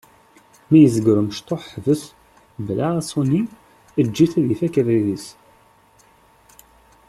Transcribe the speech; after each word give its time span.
Mi 0.69 0.77
yezger 0.79 1.15
umecṭuḥ 1.21 1.61
ḥbes, 1.73 2.01
bla 2.65 2.87
aṣuni, 2.99 3.41
eǧǧ-it 4.01 4.33
ad 4.39 4.49
ifak 4.53 4.75
abrid-is. 4.81 5.25